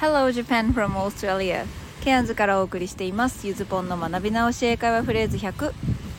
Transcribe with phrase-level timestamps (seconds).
[0.00, 1.66] Hello Japan from Australia.
[2.04, 3.48] ケアンズからお送りしています。
[3.48, 5.72] ゆずぽんの学び直し英会話フレーズ100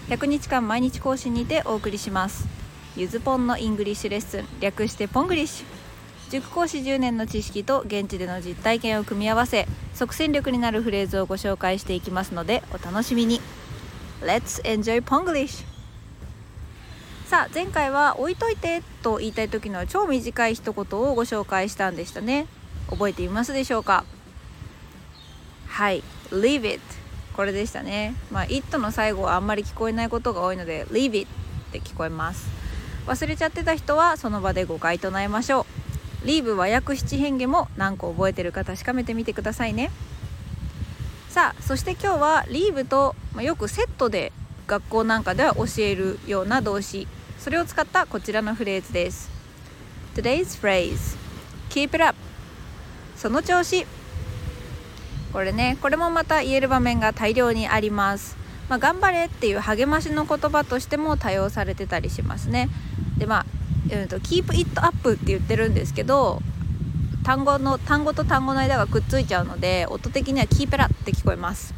[0.09, 2.45] 100日間毎日更新にてお送りします。
[2.97, 5.65] ゆずぽんの English lesson 略して Ponglish。
[6.29, 13.39] 塾講師10年の知識と現地での実体験を組み合わせ即戦力になるフレーズをご紹介していきますのでお楽しみに。
[14.21, 15.63] Let's enjoy Ponglish!
[17.27, 22.45] さあ前回は置いといてと言いたい時の超短い一言をご紹介したんでしたね。
[22.89, 24.03] 覚えていますでしょうか？
[25.67, 26.03] はい。
[26.31, 26.81] Leave it
[27.35, 28.15] これでしたね。
[28.31, 31.27] まあ it の最後はあんまり聞こえないことが多いので Leave it
[31.69, 32.47] って聞こえます。
[33.07, 35.65] 忘れちゃってた人はその場で誤解唱えましょ
[36.23, 36.25] う。
[36.27, 39.89] Leave は約七変化も何個覚えてるか確かめてみてくださいね。
[41.29, 44.33] さあそして今日は Leave と、まあ、よくセットで
[44.67, 47.07] 学校なんかでは教えるような動詞。
[47.39, 49.29] それを使ったこちらのフレーズです。
[50.13, 51.17] Today's phrase
[51.69, 52.17] Keep it up
[53.19, 53.85] その調子。
[55.33, 58.37] これねこれもまた言える場面が大量にあります。
[58.69, 62.69] まあ、頑張れっていう励ましの言葉としても多用されてたりしますね。
[63.17, 63.45] でまあ、
[63.89, 66.41] えーと、 Keep it up って言ってるんですけど
[67.25, 71.73] 単語の単語と単語の間がくっついちゃうので音的にはキーペラって聞こえます。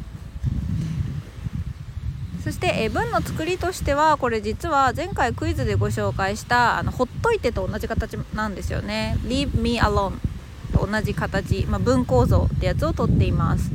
[2.44, 9.16] そして、え文の作りとしてはこれ実は前回クイズでご紹介したあのほっといてと同じ形なんですよね。
[9.24, 10.31] Leave me alone
[10.72, 13.70] と同じ形、まあ、文構造ってやつをとっています。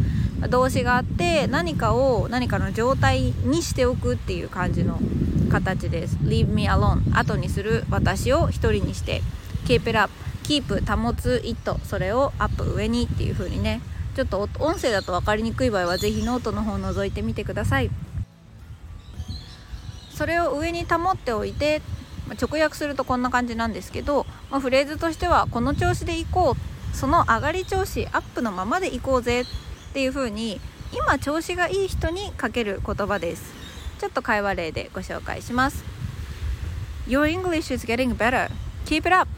[0.50, 5.00] 動詞があって何かを何かの状態にしておくっていう感じの
[5.50, 6.18] 形です。
[6.18, 7.86] Leave me alone 後にする。
[7.90, 9.22] 私を一人にして。
[9.66, 11.42] Keep it up Keep 保つ。
[11.44, 13.06] it それをアップ上に。
[13.06, 13.82] っていう風にね。
[14.16, 17.90] ちょっと音声だと分かりにくい場合は是非ノートの方を覗いてみてください。
[20.14, 21.82] それを上に保っておいて
[22.42, 26.77] 直訳するとこんな感じなんですけど、まあ、フレーズとしてはこの調子でいこう。
[26.98, 29.46] その上がり調子アップのままでいこうぜっ
[29.94, 30.60] ていう風に
[30.92, 33.54] 今調子がいい人にかける言葉です。
[34.00, 35.86] ちょっと会話例でご紹介します。
[37.08, 38.50] Your English is getting better.
[38.86, 39.30] Keep it up.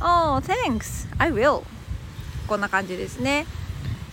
[0.00, 1.08] Oh thanks.
[1.18, 1.64] I will.
[2.46, 3.44] こんな感じですね。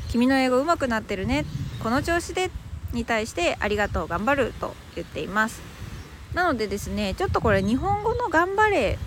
[0.10, 1.46] 君の英語上手くなってるね。
[1.84, 2.50] この調子で
[2.94, 5.62] に対してありがとう頑張ると言っています。
[6.34, 8.98] なのでですねちょっとこれ日本語の頑張れ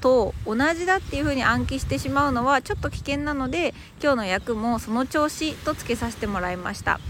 [0.00, 7.00] と同じだっていう風に暗記してしまうのはちょっと危険なので今日の役もその調子とつけさせてもらいました。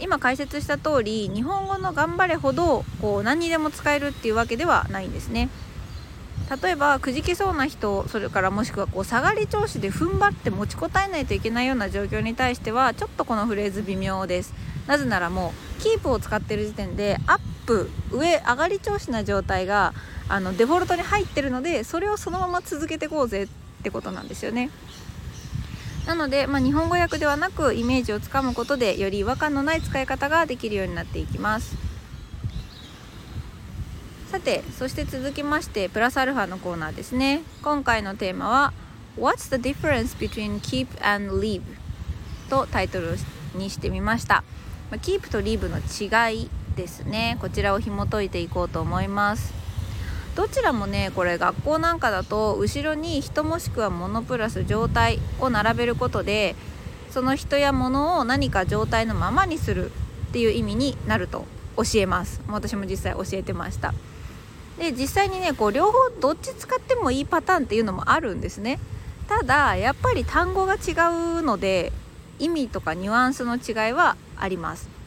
[0.00, 5.48] 今解説した通り日本語の頑張れほどこう何にでも使えるっていうわけではないんですね。
[6.62, 14.54] 例えばくじけそうな人それからもしくはこう下がり調子で踏ん張って持ちこたえないといけないような状況に対してはちょっとこのフレーズ微妙です。
[14.86, 19.92] なぜならもうキープを使ってる時点でアップ上上がり調子な状態が
[20.30, 23.48] あのデフォルトに入ってるのでそれをそのまま続けていこうぜっ
[23.82, 24.70] てことなんですよね。
[26.06, 31.76] なので、まあ、日本語訳ではなくイメージをつかむことでより違和感のない使い方ができるようになっていきます。
[34.32, 37.42] さてそして続きましてプラスアルファのコーナーですね。
[37.62, 38.72] 今回のテーマは
[39.18, 41.62] What's the difference between keep and leave?
[42.48, 43.18] とタイトル
[43.54, 44.44] にしてみました。
[44.90, 47.36] まあ、キープとリーブの違いですね。
[47.40, 49.52] こちらを紐解いていこうと思います。
[50.36, 56.54] どちらもねこれ学校なんかだと後ろに人もしくは物プラス状態を並べることで
[57.10, 61.44] その人や物を何か状態のままにするっていう意味になると
[61.76, 62.40] 教えます。
[62.46, 63.92] 私も実際教えてました。
[64.78, 68.78] で実際にねこう両方どっち使ってもいいパターンっていうのもあるんですね。
[69.26, 70.92] ただやっぱり単語が違
[71.38, 71.92] うので
[72.38, 74.97] 意味とかニュアンスの違いはあります。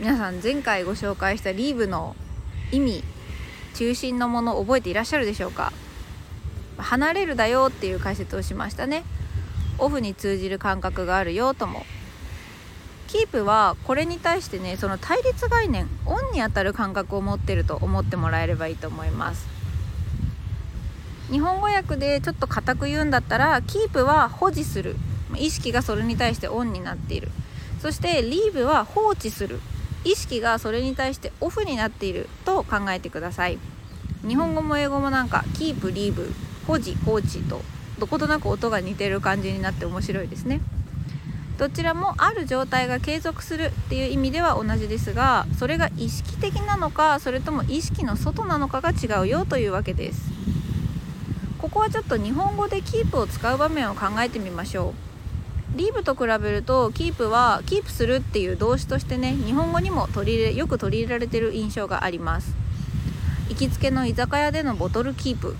[0.00, 2.16] 皆さん前回ご紹介したリーブの
[2.72, 3.04] 意味
[3.74, 5.74] 中心のもの覚えていらっしゃるでしょうか？
[6.78, 9.04] 離れるだよっていう解説をしましたね。
[9.76, 11.84] オフに通じる感覚があるよとも。
[13.08, 19.46] キープはこれに対してねその対立概念オンにあたる感覚を持ってると思ってもらえればいいと思います。
[21.30, 24.96] 日本語訳でちょっと固く言うんだったらキープは保持する。
[25.36, 27.28] 意識がそれに対してオンになっている。
[27.82, 29.60] そしてリーブは放置する。
[30.04, 33.58] 意識がそれに対してオフになっていると考えてください。
[34.26, 36.32] 日本語も英語もなんかキープリーブ
[36.66, 37.62] 保持放置と
[37.98, 40.60] どことなく音が似てる感じになって面白いですね。
[41.58, 50.30] どちらもある状態が継続するっていう意味では同じですがそれが意識的なのかそれとも意識の外なのかが違うよというわけです。
[51.58, 55.09] ここはちょっと日本語でキープを使う場面を考えてみましょう。
[55.76, 62.54] リーブと比べるとキープはキープするっていう動詞としてね日本語にも取り入れよく取り入れられてる印象があります。
[63.48, 65.56] 行きつけの居酒屋でのボトルキープ。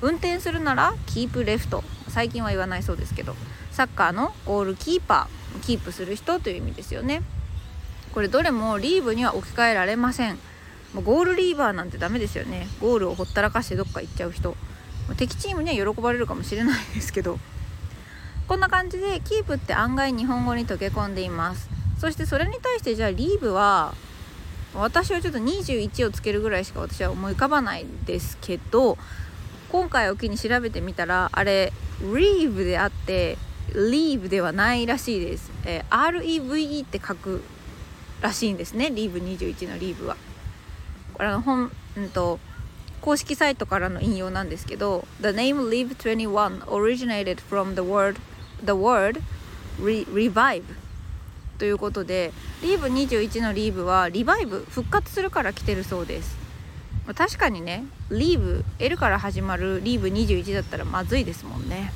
[0.00, 1.82] 運転するならキープレフト。
[2.08, 3.34] 最近は言わないそうですけど。
[3.72, 5.60] サッカーのゴールキーパー。
[5.60, 7.22] キープする人という意味ですよね。
[8.12, 10.38] これどれもリーブには置き換えられません。
[10.94, 12.68] もうゴールリーバーなんてダメですよね。
[12.80, 14.56] ゴールをほったらかしてどっか行っちゃう人。
[15.16, 17.38] 敵チームには喜ばれるかもしれないですけど。
[18.48, 21.68] こんな感じでキープって案外日本語に溶け込んでいます。
[21.98, 23.94] そしてそれに対してじゃあリーブは
[24.74, 28.96] 私はちょっと21をつけるぐらいしか私は思い浮かばないですけど
[29.70, 33.36] 今回を機に調べてみたらあれ Reeve であって
[33.72, 37.42] Leave ではないらしいです、えー、REVE って書く
[38.20, 38.86] らしいんですね。
[38.86, 40.16] Leave21 のリーブは。
[41.14, 42.38] これの本、うんと
[43.00, 48.16] 公式サイトからの引用なんですけど The name Leave21 originated from the word
[48.64, 49.20] the word
[49.80, 50.62] re revive
[51.58, 52.32] ということで
[52.62, 56.36] リーブ21のリーブはリバイブ復活するから来てるそうです。
[57.14, 61.92] 確かにねリーブ L から始まるリーブ21だったらまずいですもんね。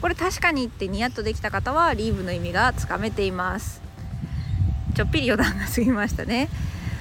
[0.00, 3.80] これ確かにってニヤッとできた方はリーブの意味がつかめています。
[4.94, 6.48] ちょっぴり余談が過ぎましたね。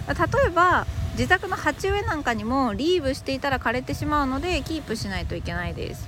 [0.07, 0.13] 例
[0.47, 6.07] えば自宅の鉢植えなんかにもリーブしていたら枯れてしまうのでキープしないといけないです。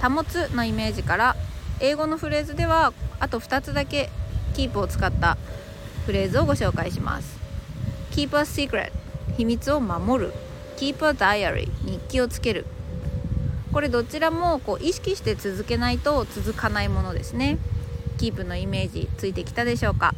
[0.00, 1.36] 保つのイメージから
[1.80, 4.10] 英語のフレーズではあと2つだけ
[4.54, 5.36] キープを使った
[6.06, 7.38] フレーズをご紹介します。
[8.12, 8.92] Keep a secret
[9.36, 10.32] 秘密を守る。
[10.78, 12.66] Keep a diary 日記をつける。
[13.72, 17.58] これどちらもこう意識して続けないと続かないものですね。
[18.16, 20.14] キープのイメージついてきたでしょうか。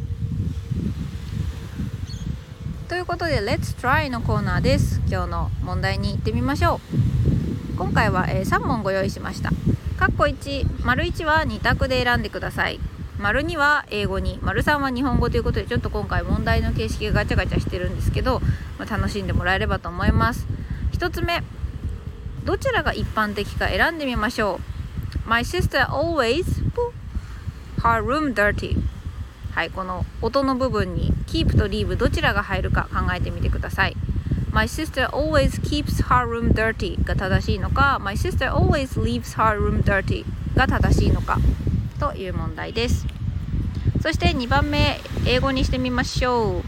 [2.88, 5.00] ということで Let's try のコーナーです。
[5.08, 7.07] 今日の問題に行ってみましょう。
[7.78, 9.50] 今回は、えー、3問ご用意しました。
[9.98, 12.80] 括弧1丸1は2択で選んでください。
[13.20, 18.40] 丸2は英語に丸3は日本語ということでちょっと今回問題の形式がガチャガチャしてるんですけど、
[18.80, 20.48] まあ、楽しんでもらえればと思います。
[20.92, 21.44] 1つ目
[22.44, 24.58] どちらが一般的か選んでみましょ
[25.26, 25.28] う。
[25.28, 26.44] My sister always
[27.78, 28.76] her room dirty.
[29.52, 33.96] はいこの音の部分に keep と leave どちらが入るか考えてみてください。
[34.58, 40.25] My sister always keeps her room dirty が正しいのか My sister always leaves her room dirty
[40.56, 41.38] が正しいのか
[42.00, 43.06] という問題です
[44.02, 46.62] そして2番目英語にしてみましょう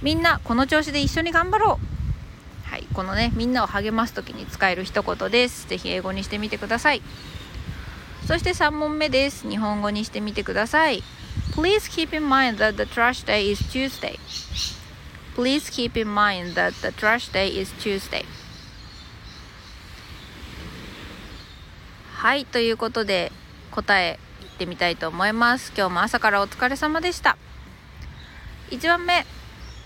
[0.00, 7.02] みんなこの調子で一緒に頑張ろうはいこのねみんなを励ます時に使える一言ですぜひ英語にしてみてください
[8.26, 11.02] そして3問目です日本語にしてみてください
[11.52, 14.18] Please keep in mind that the trash day is Tuesday
[15.34, 18.24] Please keep in mind that the trash day is Tuesday.
[22.14, 23.32] はいということで
[23.72, 25.72] 答えいってみたいと思います。
[25.76, 27.36] 今日も朝からお疲れ様でした。
[28.70, 29.26] 1番目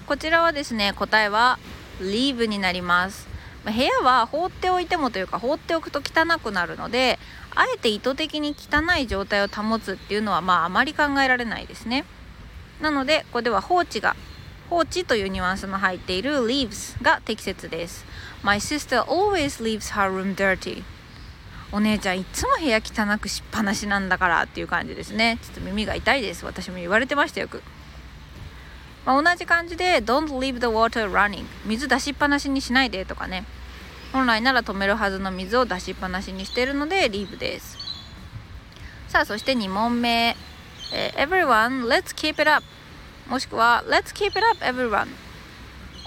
[0.07, 1.59] こちらはですね答えは
[2.01, 3.27] leave になります。
[3.65, 7.19] 部屋は放っておいてもというか放っておくと汚くなるので
[7.55, 12.05] あえて意図的に汚い状態を保つっていうのはまああまり考えられないですね。
[12.83, 14.15] なのでここでは放置が
[14.71, 18.05] 放置というニュアンスの入っている leaves が適切です。
[18.43, 20.83] My sister always leaves her room dirty.
[21.73, 25.39] お姉ちゃんいつも部屋汚くしっぱなしなんだからっていう感じですね。
[25.43, 26.45] ちょっと耳が痛いです。
[26.45, 27.63] 私も言われてましたよく、
[29.05, 31.45] まあ、同じ感じで Don't leave the water running.
[31.67, 33.45] 水出しっぱなしにしないでとかね。
[34.13, 37.77] 本来なら止めるはずの水を出しっぱなしにしているので leave です。
[39.09, 40.37] さあそして2問目、
[40.93, 42.65] え、Everyone let's keep it up.
[43.29, 45.09] もしくは Let's keep it up everyone.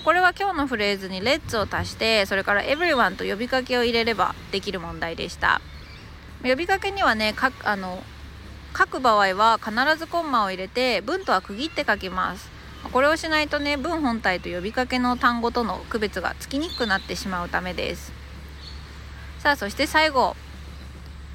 [0.04, 5.62] これは今日のフレーズに Let's を足してそれから Everyone と呼びかけを入れればできる問題でした。
[6.44, 8.02] 呼びかけにはねかあの
[8.76, 12.50] 書く場合は必ずコンマを入れて文とは区切って書きます。
[12.92, 18.12] これをしないとね文本体と呼びかけの単語との区別がつきにくくなってしまうためです。
[19.40, 20.36] さあそして最後。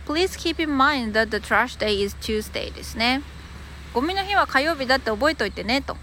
[0.07, 3.23] Please keep in mind that the trash day is Tuesday ですね。
[3.95, 5.97] ゴミの日は火曜日だって覚えといてねと。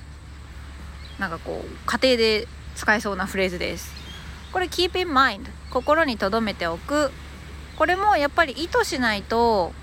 [1.20, 3.94] なんかこう家庭で使えそうなフレーズです。
[4.52, 7.12] これ keep in mind 心に留めておく。
[7.78, 9.74] これもやっぱり意図しないと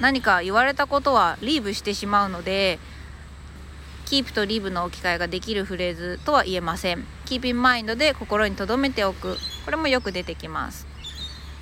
[0.00, 2.78] 何か言われたことはリーブしてしまうので
[4.06, 7.06] keep と leave の置き換えができるフレーズとは言えません。
[7.26, 9.36] keep in mind で心に留めておく。
[9.64, 10.86] これもよく出てきます。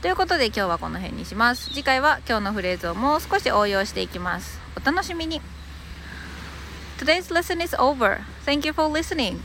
[0.00, 1.70] ということで今日はこの辺にします。
[1.70, 4.60] 次回は今日のフレーズをもう少し応用していきます。
[4.76, 5.42] お楽しみに。
[6.98, 8.26] Today's lesson is over.
[8.42, 9.44] Thank you for listening.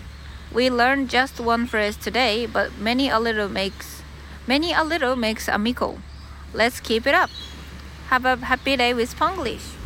[0.51, 4.01] We learned just one phrase today, but many a little makes
[4.47, 5.99] many a little makes a mickle.
[6.51, 7.29] Let's keep it up.
[8.09, 9.77] Have a happy day with Spanglish.